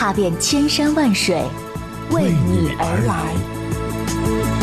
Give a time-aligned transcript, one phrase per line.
[0.00, 1.44] 踏遍千山万水，
[2.10, 4.59] 为你而来。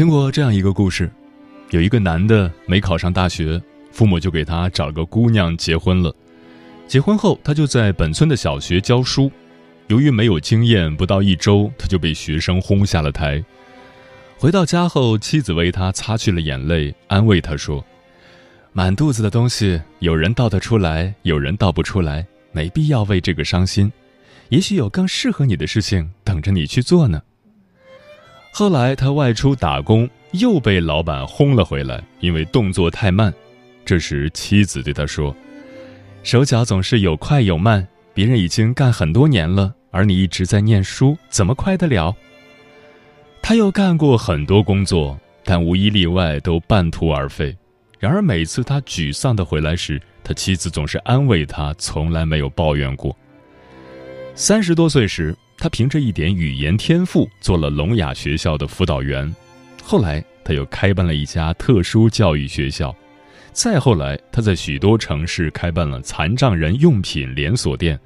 [0.00, 1.10] 听过这样一个故事，
[1.72, 3.60] 有一个男的没考上大学，
[3.92, 6.10] 父母就给他找了个姑娘结婚了。
[6.88, 9.30] 结婚后，他就在本村的小学教书。
[9.88, 13.44] 由于没有经验，不到一周他就被学生轰下了台。
[14.38, 17.84] 回到家后，妻子为他擦去了眼泪，安慰他说
[18.72, 23.92] ：“满肚子的东西，有人倒得出来，有人倒不出来，没必要为这个伤心。
[24.48, 27.20] 也许有更适合你的事情等着你去做呢。”
[28.52, 33.32] 后来他外出打工，又被老板轰了回来，因为动作太慢。
[33.84, 35.34] 这时妻子对他说
[36.22, 42.14] ：“手脚总是有快有慢，别人已经干很多年了，而你一直在念书，怎么快得了？”
[43.40, 47.56] 他又干过很多工作，但无一例外都半途而废。
[47.98, 53.16] 然而每次他沮丧的回来时，他妻子总是安慰他，从来没有抱怨过。
[54.34, 55.34] 三十多岁时。
[55.60, 59.32] 他凭着一点语言天赋做了聋哑学校的辅导员，
[59.84, 62.96] 后来他又开办了一家特殊教育学校，
[63.52, 68.00] 再后来他在许多城市开办了残障人用品连锁店，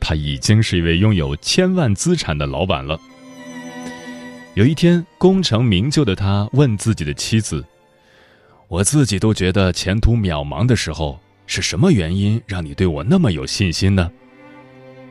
[0.00, 2.98] 他已经是一位拥有千万资产的老板了。
[4.54, 7.62] 有一天，功成名就的他问自己的妻子
[8.68, 14.10] ：“我自己都觉得前途渺茫的时候，是什么原因让你对我那么有信心呢？”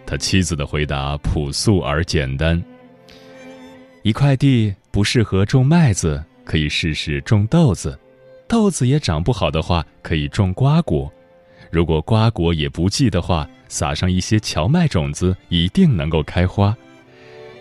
[0.06, 2.62] 他妻子的回答朴素而简单
[4.04, 7.98] ：“一块地不适合种麦子，可以试试种豆子；
[8.48, 11.12] 豆子也长不好的话，可以种瓜果；
[11.72, 16.76] 如果瓜果也不济的话，撒上一些荞麦种子，一定能够开花。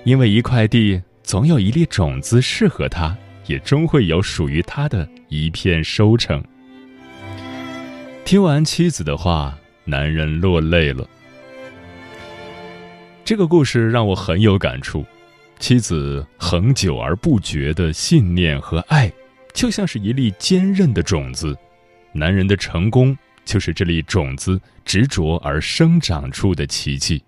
[0.04, 3.16] 因为一块地总有一粒种子适合它，
[3.46, 6.44] 也终会有属于它的一片收成。”
[8.26, 11.08] 听完妻子的话，男人落泪了。
[13.24, 15.02] 这个故事让我很有感触，
[15.58, 19.10] 妻子恒久而不绝的信念和爱，
[19.54, 21.54] 就像是一粒坚韧的种子；
[22.12, 27.22] 男人的成功，就是这粒种子执着而生长出的奇迹。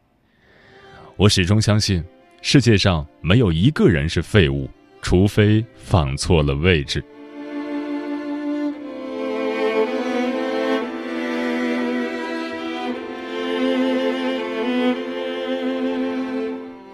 [1.16, 2.04] 我始终相信，
[2.42, 4.68] 世界上没有一个人是废物，
[5.00, 7.02] 除非放错了位置。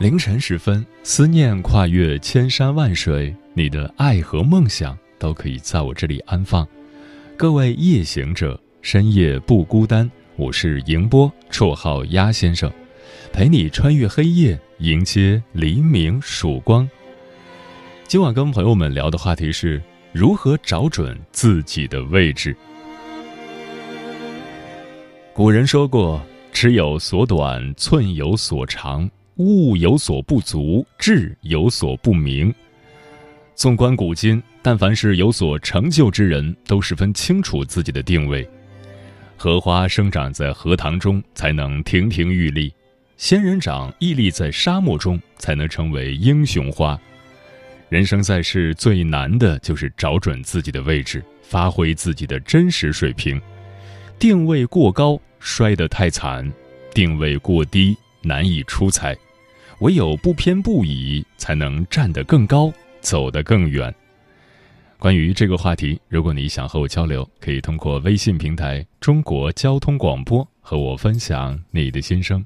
[0.03, 6.67] 凌晨时分，思念跨越千山万水，你的爱和梦想都可以在我这里安放。
[7.37, 10.11] 各位夜行者，深夜不孤单。
[10.35, 12.69] 我是迎波，绰号鸭先生，
[13.33, 16.91] 陪你穿越黑夜，迎接黎明曙光。
[18.09, 19.81] 今晚跟朋友们聊的话题是
[20.11, 22.57] 如何找准自己的位置。
[25.33, 26.21] 古人说过
[26.53, 32.55] ：“尺有所短，寸有所长。”物有所不足，志有所不明。
[33.55, 38.49] 纵观古今，但凡是有所成就之人，都十分清楚自己的定位。
[39.37, 42.73] 荷花生长在荷塘中，才能亭亭玉立；
[43.17, 46.99] 仙人掌屹立在沙漠中，才能成为英雄花。
[47.89, 53.41] 人生在世，最难的就是找准自己的位置，发挥自己的真实水平。
[54.19, 56.45] 定位过高，摔得太惨；
[56.95, 57.97] 定位过低。
[58.23, 59.17] 难以出彩，
[59.81, 63.95] 唯有不偏不倚，才能站得更高，走得更远。
[64.99, 72.45] 关于这个话题，如果你想和我交流，可以通过微信平台“中国交通广播”和我分享你的心声。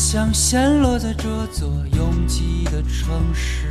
[0.00, 3.66] 像陷落在这座拥挤的城市，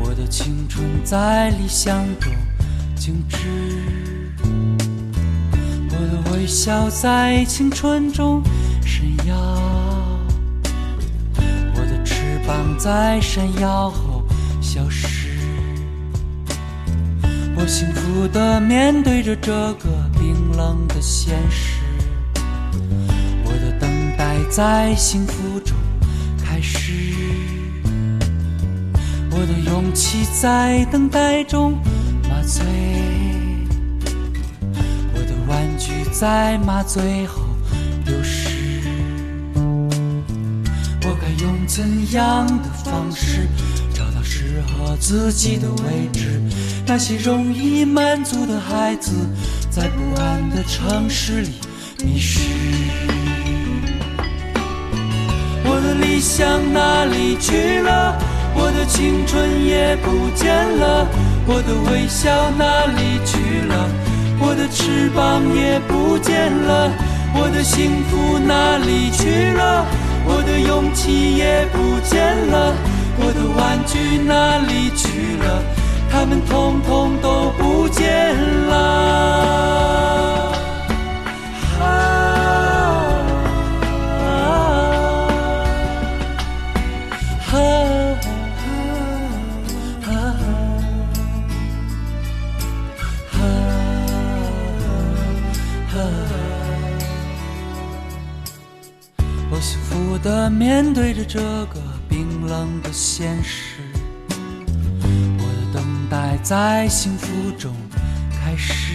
[0.00, 2.32] 我的青春在理想中
[2.96, 3.36] 静止，
[5.90, 8.42] 我的微笑在青春中
[8.82, 9.36] 闪耀，
[11.74, 14.24] 我的翅膀在闪耀后
[14.62, 15.28] 消失。
[17.54, 21.79] 我幸福地面对着这个冰冷的现实。
[24.50, 25.76] 在幸福中
[26.44, 26.92] 开始，
[29.30, 31.78] 我的勇气在等待中
[32.28, 32.64] 麻醉，
[35.14, 37.44] 我的玩具在麻醉后
[38.04, 38.80] 丢失。
[39.54, 43.46] 我该用怎样的方式
[43.94, 46.42] 找到适合自己的位置？
[46.84, 49.12] 那些容易满足的孩子，
[49.70, 51.52] 在不安的城市里
[52.04, 52.40] 迷失。
[56.00, 58.16] 我的理想哪里去了？
[58.54, 61.06] 我的青春也不见了。
[61.46, 63.36] 我的微笑哪里去
[63.68, 63.86] 了？
[64.40, 66.90] 我的翅膀也不见了。
[67.34, 69.84] 我的幸福哪里去了？
[70.24, 72.74] 我的勇气也不见了。
[73.18, 75.62] 我的玩具哪里去了？
[76.10, 78.34] 他们统统都不见
[78.68, 80.09] 了。
[99.50, 103.82] 我幸福的面对着这个冰冷的现实，
[105.38, 107.74] 我的等待在幸福中
[108.30, 108.94] 开始，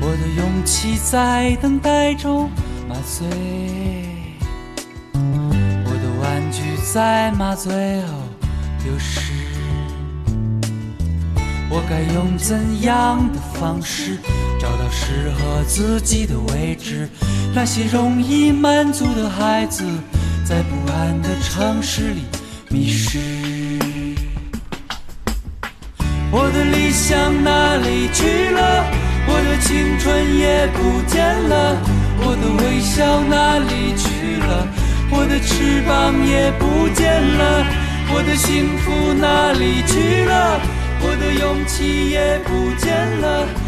[0.00, 2.50] 我的勇气在等待中
[2.88, 3.26] 麻醉，
[5.14, 8.08] 我的玩具在麻醉后
[8.82, 9.32] 丢失，
[11.70, 14.18] 我该用怎样的方式
[14.90, 17.08] 适合自己的位置？
[17.54, 19.84] 那些容易满足的孩子，
[20.44, 22.22] 在不安的城市里
[22.68, 23.18] 迷失。
[26.30, 28.84] 我的理想哪里去了？
[29.28, 31.80] 我的青春也不见了。
[32.18, 34.66] 我的微笑哪里去了？
[35.10, 37.64] 我的翅膀也不见了。
[38.12, 40.60] 我的幸福哪里去了？
[41.00, 43.65] 我的勇气也不见了。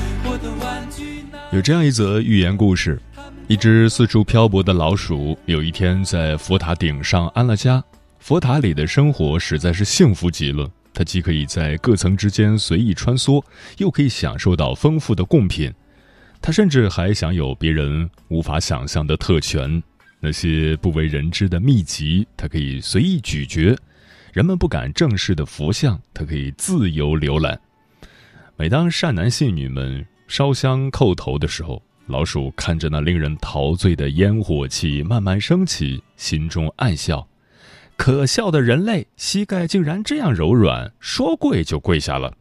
[1.59, 3.01] 有这样一则寓言故事。
[3.49, 7.83] 一只四处漂泊的老鼠，有一天在佛塔顶上安了家。
[8.21, 13.43] 佛塔里的生活实在是幸福极了，它既可以在各层之间随意穿梭，
[13.79, 15.75] 又可以享受到丰富的贡品。
[16.41, 19.83] 它甚至还享有别人无法想象的特权，
[20.21, 23.75] 那些不为人知的秘籍，它可以随意咀嚼；
[24.33, 27.61] 人们不敢正视的佛像，它可以自由浏览。
[28.57, 37.27] 每当善男信女们烧香叩头的时候，老鼠看着那令人陶醉的烟火气慢慢升起，心中暗笑：
[37.97, 42.35] 可笑的人类，膝盖竟然这样柔软，说跪就跪下了。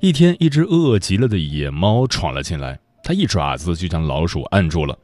[0.00, 4.98] 一天，一只饿极了的野猫闯了进来，它一爪子就将老鼠按住了。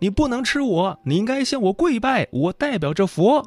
[0.00, 3.42] 你不能吃我，你应该向我跪拜，我代表着佛。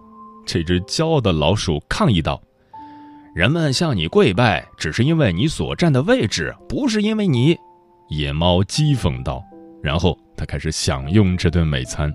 [0.46, 2.42] 这只骄傲的老鼠抗议道
[3.34, 7.58] ：“人们向你跪拜，只是因为你所站的位置，不是因为你。”
[8.10, 9.42] 野猫讥讽道，
[9.82, 12.14] 然后他开始享用这顿美餐。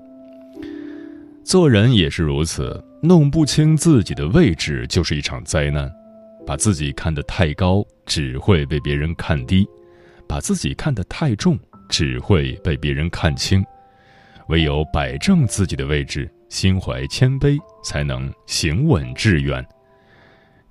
[1.42, 5.90] 做人也是如此，弄不清自己的位置就是一场灾难。
[6.46, 9.64] 把自己看得太高，只会被别人看低；
[10.28, 11.58] 把自己看得太重，
[11.88, 13.64] 只会被别人看轻。
[14.48, 19.66] 唯有摆正自己的位置，心怀谦卑，才能行稳致远。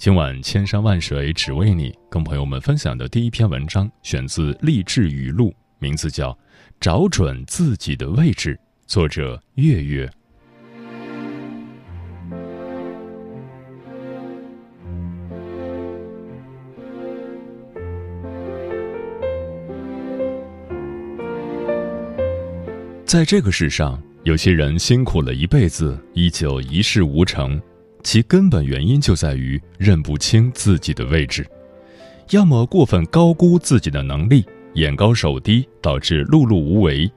[0.06, 6.32] 今晚千山万水只为你，跟朋友们分享的第一篇文章选自励志语录，名字叫
[6.80, 8.54] 《找准自己的位置》，
[8.86, 10.08] 作者月月。
[23.08, 27.60] 在这个世上，有些人辛苦了一辈子，依旧一事无成。
[28.06, 31.44] 其根本原因就在于认不清自己的位置，
[32.30, 34.46] 要么过分高估自己的能力，
[34.76, 37.10] 眼高手低，导致碌碌无为；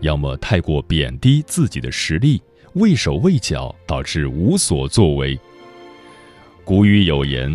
[0.00, 5.38] 要么太过贬低自己的实力，畏手畏脚，导致无所作为。
[6.64, 7.54] 古语有言：“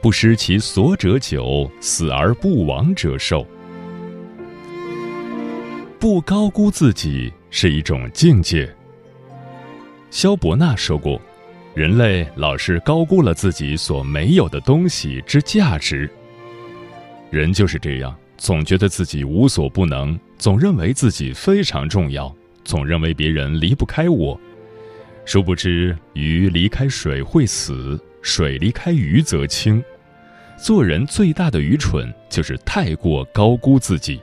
[0.00, 3.44] 不失其所者久，死而不亡者寿。”
[5.98, 8.72] 不高估自己，是一种境界。
[10.10, 11.20] 萧伯纳说过
[11.74, 16.08] ：“人类老是高估了自己所没有的东西之价值。
[17.30, 24.38] 人就是这样，总觉得自己无所不能，总认为自己非常重要，总认为别人离不开我。
[25.24, 29.82] 殊不知，鱼离开水会死，水离开鱼则清。
[30.58, 34.20] 做人最大的愚蠢，就是太过高估自己。”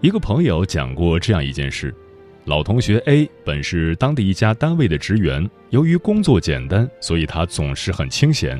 [0.00, 1.94] 一个朋友讲过这样一件事：
[2.48, 8.58] 老同学 A 本是当地一家单位的职员，由于工作简单，所以他总是很清闲。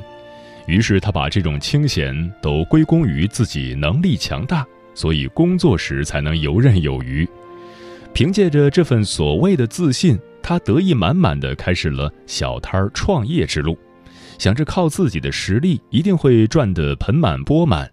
[0.67, 7.27] 于是他把这种清闲都归功于自己能力强大，所以工作时才能游刃有余。
[8.13, 13.75] 凭借着这份所谓的自信，他得意满满的开始了小摊儿创业之路，
[14.37, 17.89] 想着靠自己的实力一定会赚得盆满钵满。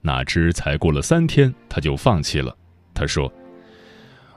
[0.00, 2.56] 哪知才过了三天，他就放弃了。
[2.94, 3.30] 他说：“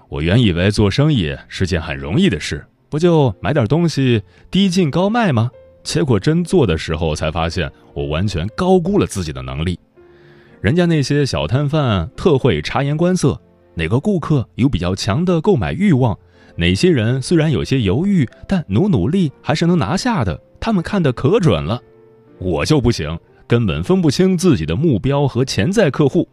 [0.09, 5.51] 我原以为做生意是件很容易的事，不就买点东西低进高卖吗？
[5.83, 9.79] 结果真做的时候，才发现我完全高估了自己的能力。
[10.61, 13.39] 人家那些小摊贩特会察言观色，
[13.75, 16.17] 哪个顾客有比较强的购买欲望，
[16.55, 21.79] 哪些人虽然有些犹豫，但努努力还是能拿下的，他们看得可准了。
[22.39, 23.15] 我就不行，
[23.47, 26.27] 根本分不清自己的目标和潜在客户。”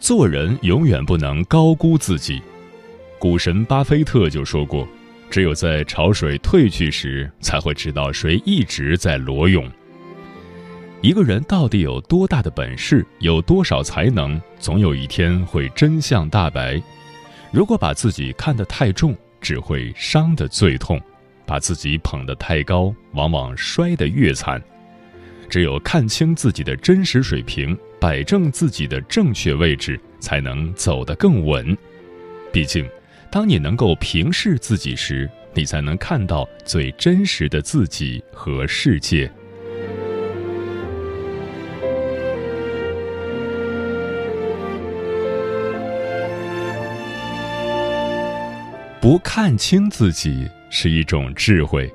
[0.00, 2.40] 做人永远不能高估自己，
[3.18, 4.86] 股神巴菲特就说过
[5.28, 9.68] ：“只有在潮水退去时，才会知道谁一直在裸泳。”
[11.02, 16.80] 一个人到底有多大的本事，有多少才能，总有一天会真相大白。
[17.50, 20.98] 如果把自己看得太重，只会伤得最痛；
[21.44, 24.62] 把自己捧得太高，往往摔得越惨。
[25.48, 27.76] 只有看清自己的真实水平。
[28.00, 31.76] 摆正自己的正确位置，才能走得更稳。
[32.52, 32.88] 毕竟，
[33.30, 39.30] 当你能够平视自己时，你才能看到最真实的自己和世界。
[49.00, 51.90] 不看清自己是一种智慧。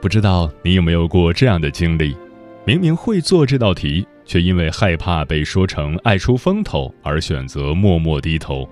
[0.00, 2.16] 不知道你有没有过这样的经历？
[2.64, 4.06] 明明会做这道题。
[4.24, 8.68] 却因为害怕被说成爱出风头而选择默默低头。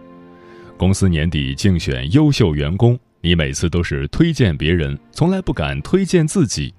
[0.77, 6.73] 公司年底竞选优秀员工，你每次都是推荐别人，从来不敢推荐自己。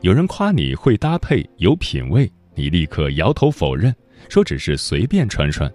[0.00, 3.94] 有人夸你会搭配、有品味，你立刻摇头否认，
[4.28, 5.72] 说只是随便穿穿。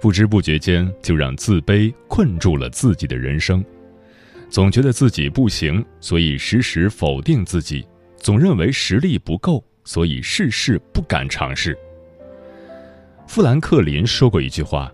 [0.00, 3.64] 不知不觉间，就让自卑困住了自己的人生。
[4.48, 7.82] 总觉得自己不行，所以时时否定自己；
[8.16, 9.64] 总认为实力不够。
[9.92, 11.76] 所以事事不敢尝试。
[13.26, 14.88] 富兰克林说过一句话：“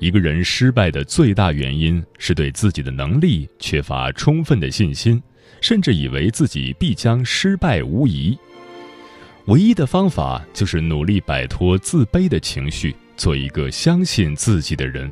[0.00, 5.22] 一个人失败的最大原因是对自己的能力缺乏充分的信心，
[5.60, 8.36] 甚至以为自己必将失败无疑。
[9.46, 15.08] 唯一的方法就是努力摆脱自卑的情绪，做一个相信自己的人。”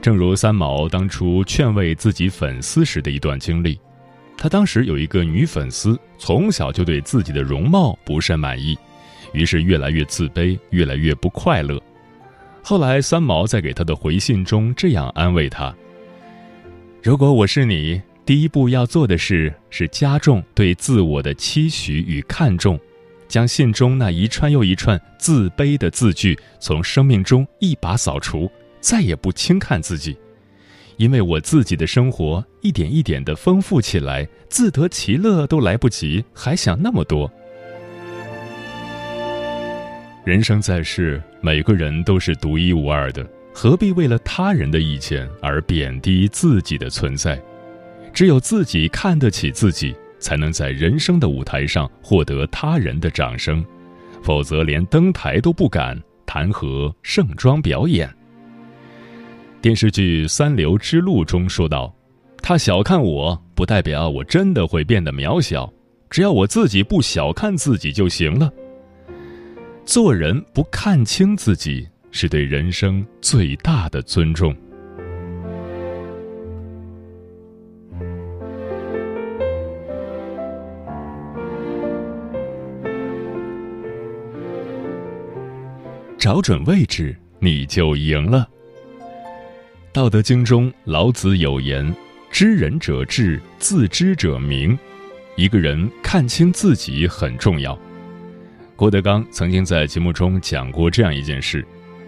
[0.00, 3.78] 正如三毛当初劝慰自己粉丝时的一段经历。
[4.42, 8.76] 他当时有一个女粉丝，从小就对自己的容貌不甚满意，
[9.32, 11.80] 于是越来越自卑，越来越不快乐。
[12.60, 15.72] 后来，三毛在给他的回信中这样安慰他
[17.04, 22.76] ：“如果我是你，第一步要做的事是加重对自我的期许与看重，
[23.28, 30.16] 将信中那一串又一串自卑的字句从生命中一把扫除，再也不轻看自己。”
[31.02, 37.28] 因为我自己的生活一点一点的丰富起来，自得其乐都来不及，还想那么多。
[40.24, 47.36] 人生在世，每个人都是独一无二的，何必为了他人的意见而贬低自己的存在？
[48.14, 53.64] 只有自己看得起自己，才能在人生的舞台上获得他人的掌声，
[54.22, 58.08] 否则连登台都不敢，谈何盛装表演？
[59.62, 61.94] 电视剧《三流之路》中说道
[62.42, 65.72] ：“他小看我不代表我真的会变得渺小，
[66.10, 68.52] 只要我自己不小看自己就行了。
[69.84, 74.52] 做人不看清自己，是对人生最大的尊重。”
[86.18, 88.40] 找准位置，你就赢了。
[89.92, 91.94] 《道德经》中，老子有言
[92.32, 94.76] ：“知人者智，自知者明。”
[95.36, 97.78] 一个人看清自己很重要。
[98.74, 101.62] 郭德纲曾经在节目中讲过这样一件事：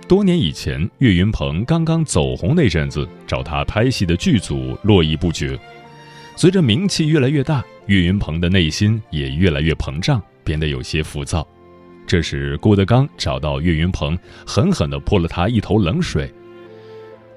[0.08, 5.58] 多年以前，岳云鹏刚刚走红那阵子，找他拍戏的剧组络绎不绝。
[6.36, 11.46] 随着名气越来越大，岳云鹏的内心也越来越膨胀，变得有些浮躁。
[12.06, 16.32] 这时，郭德纲找到岳云鹏，狠狠地泼了他一头冷水：“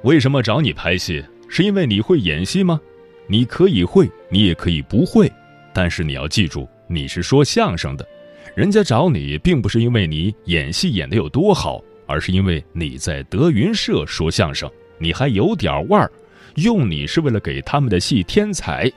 [0.07, 1.21] 为什么找你拍戏？
[1.49, 2.79] 是因为你会演戏吗？
[3.27, 5.29] 你可以会，你也可以不会，
[5.73, 8.07] 但是你要记住，你是说相声的，
[8.55, 16.09] 人家找你并不是因为你演戏演得有多好。”而是因为你在德云社说相声，你还有点腕儿，
[16.55, 18.89] 用你是为了给他们的戏添彩。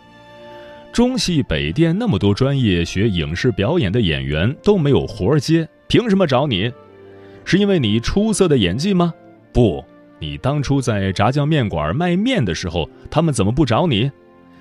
[0.93, 6.73] 中戏、北电那么多专业学影视表演的演员都没有活接，凭什么找你？
[7.45, 9.12] 是因为你出色的演技吗？
[9.52, 9.85] 不，
[10.21, 14.11] 你当初在炸酱面馆卖面的时候，他们怎么不找你？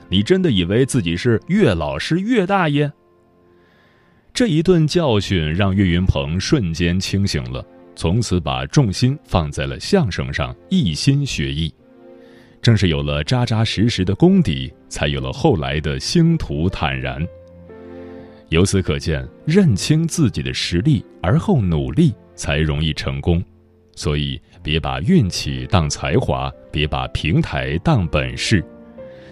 [0.08, 2.92] 你真的以为自己是岳老师、岳大爷？
[4.34, 7.63] 这一顿教训让岳云鹏瞬间清醒了。
[7.96, 11.74] 从此把重心放在了相声上，一心学艺。
[12.62, 17.22] 正是有了扎扎实实的功底，才有了后来的星途坦然。
[18.48, 23.44] 由此可见，认清自己的实力，而后努力，才容易成功。
[24.00, 28.63] 所以，别把运气当才华，别把平台当本事，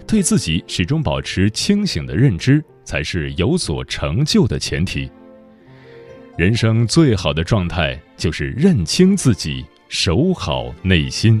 [0.06, 5.10] 对自己始终保持清醒的认知，才是有所成就的前提。
[6.36, 11.40] 人生最好的状态就是认清自己，守好内心。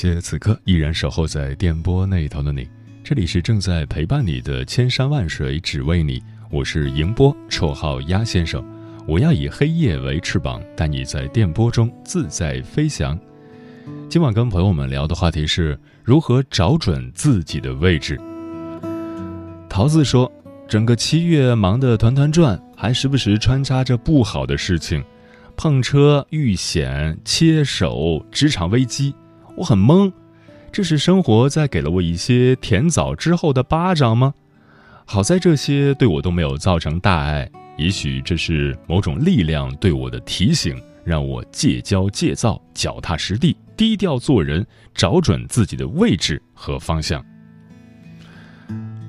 [0.00, 2.66] 谢此刻依然守候在电波那一头的你，
[3.04, 8.64] 这里是正在陪伴你的千山万水只为你，我是迎波，绰号鸭先生，
[9.06, 13.18] 我要以黑夜为翅膀，带你在电波中自在飞翔。
[14.08, 18.18] 今晚跟朋友们聊的话题是如何找准自己的位置。
[19.68, 20.32] 桃子说，
[20.66, 25.04] 整个七月忙得团团转，还时不时穿插着不好的事情，
[25.58, 29.14] 碰车遇险切手，职场危机。
[29.56, 30.12] 我很懵，
[30.72, 34.34] 这是生活在给了我一些甜枣之后的巴掌吗？
[35.04, 47.24] 好在这些对我都没有造成大碍，也许这是某种力量对我的提醒，让我戒骄戒躁，脚踏实地，低调做人，找准自己的位置和方向。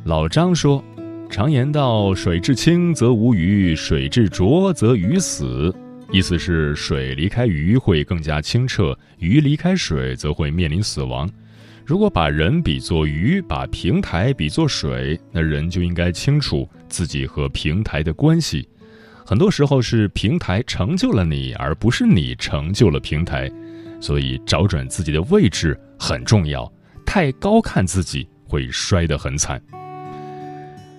[0.05, 0.83] 老张说
[1.29, 5.71] ：“常言道，水至清则无鱼，水至浊则鱼死。”
[6.11, 11.29] 意思是水离开鱼会更加清澈，鱼离开水则会面临死亡。
[11.85, 18.67] 如果把人比作鱼，把平台比作水，那人就应该清楚自己和平台的关系。
[19.25, 23.49] 很多时候是平台成就了你，而不是你成就了平台。
[24.01, 26.69] 所以找准自己的位置很重要。
[27.05, 29.61] 太高看自己会摔得很惨。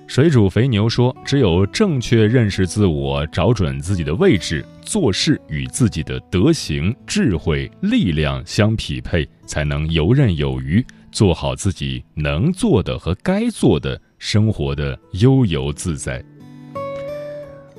[0.07, 16.23] 水煮肥牛说：“只有正确认识自我，找准自己的位置，做事与自己的德行、智慧、力量相匹配，才能游刃有余，做好自己能做的和该做的，生活的悠游自在。”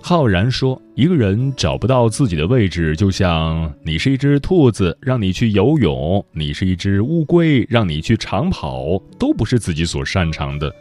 [0.01, 10.73] 浩然说：“一个人找不到自己的位置，就像你是一只兔子，让你去游泳；你是一只乌龟，让你去长跑，都不是自己所擅长的。”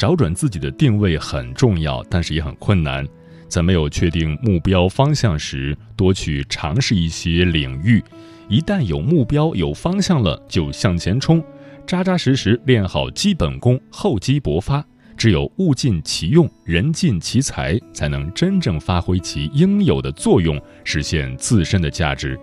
[0.00, 3.06] 找准自己的定位很重要，但是也很困难。
[3.48, 8.02] 在没有确定目标方向时，多去尝试一些领域。
[8.48, 11.44] 一旦有目标、有方向了，就向前冲，
[11.86, 14.82] 扎扎实实练好基本功，厚积薄发。
[15.18, 22.40] 只有物尽其用，人尽其才，才能真正发挥其应有的作用，实现自身的价值。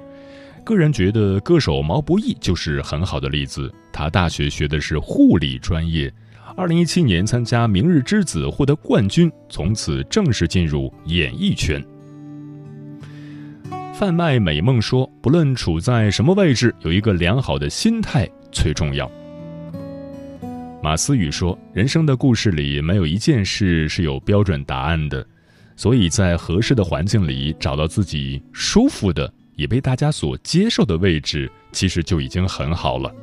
[0.63, 3.73] 个人觉得，歌手毛不易就是很好的例子。
[3.91, 6.13] 他大学学的是护理专业。
[6.55, 11.83] 二零一七年参加《明日之子》获得冠军，从此正式进入演艺圈。
[13.93, 19.11] 贩卖美梦说：“不论处在什么位置，有一个良好的心态最重要。”
[20.81, 25.25] 马思雨说：“人生的故事里，没有一件事是有标准答案的，
[25.75, 33.13] 所以在合适的环境里找到自己舒服的、也被大家所接受的位置，其实就已经很好了。”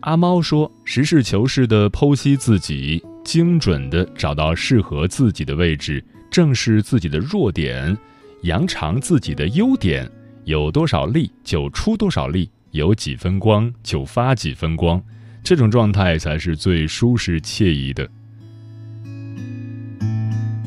[0.00, 7.96] 阿猫说：“实事求是的剖析自己，精准的找到适合自己的位置，正视自己的弱点，
[8.42, 10.08] 扬长自己的优点，
[10.44, 15.02] 有多少力就出多少力，有几分光就发几分光。”
[15.42, 18.08] 这种状态才是最舒适惬意的。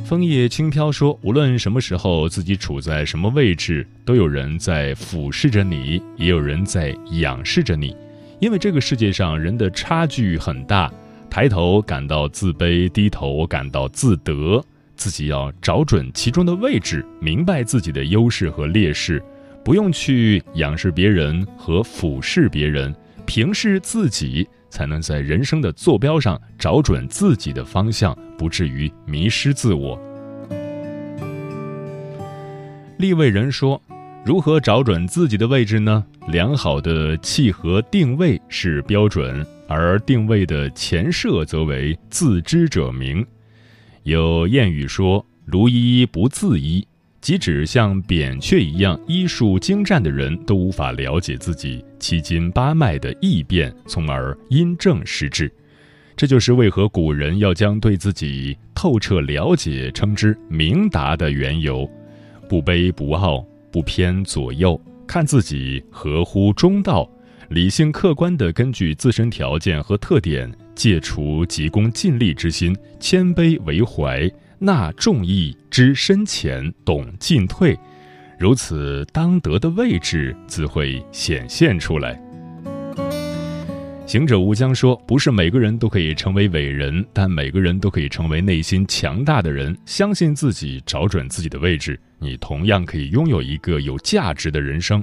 [0.04, 7.96] 枫叶轻飘说：“无论什么时候，自己处在什么位置，都有人在俯视着你，也有人在仰视着你。
[8.42, 10.92] 因为这个世界上人的差距很大，
[11.30, 14.62] 抬头感到自卑，低头感到自得。
[14.96, 19.24] 自己要找准其中的位置，明白自己的优势和劣势，
[19.64, 22.94] 不用去仰视别人和俯视别人，
[23.26, 30.00] 平视自己。”才能在人生的坐标上找准自己的方向，不至于迷失自我。
[32.98, 33.82] 立位人说
[34.24, 36.06] ：“如何找准自己的位置呢？
[36.28, 43.26] 良好的契合定位是标准，而定位的前设则为自知者明。”
[44.04, 46.86] 有谚语说：“如衣不自衣。”
[47.20, 55.52] 即使像扁鹊一样医术精湛的人，都无法了解自己七经八脉的异变，从而因症施治。
[56.16, 61.90] 这就是为何古人要将对自己透彻了解称之明达的缘由。
[62.50, 67.10] 不卑不傲，不偏左右，看自己合乎中道，
[67.50, 74.30] 理性客观地根据自身条件和特点，戒除急功近利之心，谦卑为怀。
[74.60, 77.76] 纳众意，知深浅，懂进退，
[78.38, 82.22] 如此当得的位置自会显现出来。
[84.12, 89.74] 行者无疆说：“不是每个人都可以成为伟人，但每个人都可以成为内心强大的人。
[89.86, 95.02] 相信自己，找准自己的位置，你同样可以拥有一个有价值的人生。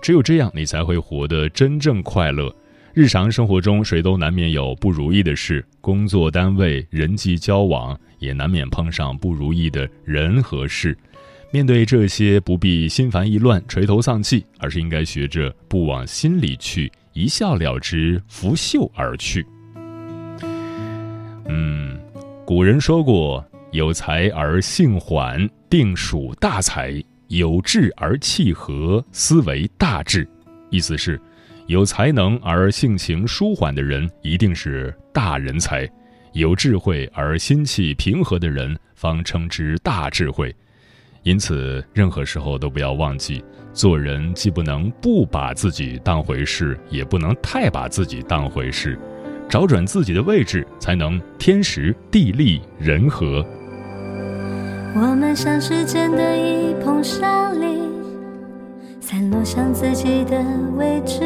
[0.00, 2.54] 只有这样，你才会活得真正快乐。”
[2.94, 10.96] 日常生活中，谁都难免有不如意的事，工作单位、人际交往也难免碰上不如意的人和事。
[11.50, 19.46] 面对这些，不必心烦意乱、垂头丧气，而是应该学着不往心里去，一笑了之，拂袖而去。
[21.46, 21.98] 嗯，
[22.44, 30.28] 古人说过：“有才而性缓，定属大才；有志而气和，思为大志。”
[30.70, 31.18] 意思是。
[31.66, 35.90] 有才能而性情舒缓的人一定是大人才，
[36.34, 40.54] 有智慧而心气平和的人方称之大智慧。
[41.24, 48.98] 因此，任何时候都不要忘记，做人既不能不把自己当回事，也不能太把自己当回事，
[49.48, 53.42] 找准自己的位置，才能天时地利人和。
[54.94, 57.78] 我们像时间的一捧沙粒，
[59.00, 60.38] 散落向自己的
[60.76, 61.24] 位置。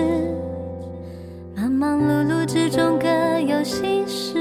[1.57, 3.09] 忙忙碌碌之中各
[3.41, 4.39] 有心事，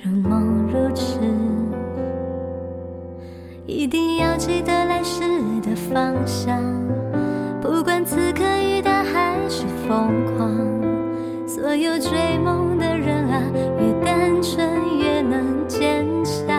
[0.00, 1.18] 如梦如痴。
[3.80, 5.22] 一定要记得来时
[5.62, 6.62] 的方向，
[7.62, 10.54] 不管此刻雨大还是疯狂。
[11.48, 12.10] 所有追
[12.44, 13.42] 梦的人啊，
[13.78, 16.54] 越单纯越能坚强。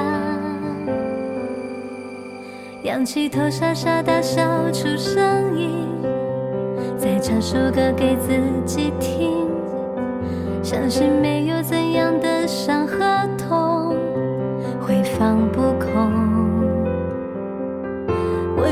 [2.81, 5.85] 仰起头傻傻大笑出声音。
[6.97, 8.31] 再唱首歌给自
[8.65, 9.47] 己听，
[10.63, 11.80] 相信没有最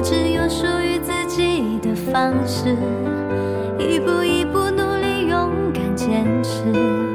[0.02, 2.76] 只有属于自己的方式，
[3.78, 7.09] 一步一步努力，勇敢坚持。